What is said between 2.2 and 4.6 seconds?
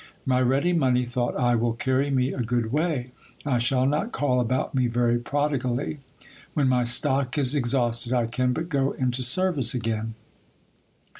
a gcod way; I shall not call